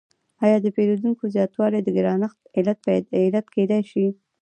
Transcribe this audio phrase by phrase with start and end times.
[0.45, 2.39] آیا د پیرودونکو زیاتوالی د ګرانښت
[3.19, 4.05] علت کیدای شي؟